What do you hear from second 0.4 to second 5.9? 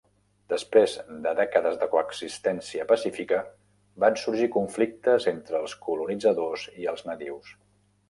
Després de dècades de coexistència pacífica, van sorgir conflictes entre els